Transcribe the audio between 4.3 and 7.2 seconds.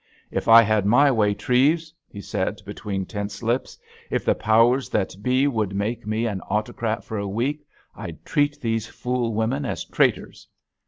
powers that be would make me autocrat for